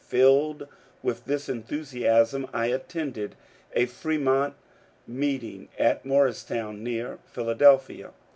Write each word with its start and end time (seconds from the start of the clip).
Filled 0.03 0.67
with 1.03 1.25
this 1.25 1.47
enthusiasm, 1.47 2.47
I 2.55 2.65
attended 2.71 3.35
a 3.73 3.85
Fremont 3.85 4.55
meeting 5.05 5.67
at 5.77 6.03
Morristown, 6.07 6.83
near 6.83 7.19
Philadelphia. 7.27 8.09